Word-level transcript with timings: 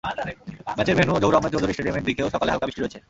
ম্যাচের 0.77 0.95
ভ্যেনু 0.97 1.13
জহুর 1.21 1.37
আহমেদ 1.37 1.51
চৌধুরী 1.53 1.73
স্টেডিয়ামের 1.75 2.05
দিকেও 2.09 2.27
সকালে 2.33 2.51
হালকা 2.51 2.67
বৃষ্টি 2.67 2.81
হয়েছে। 2.83 2.99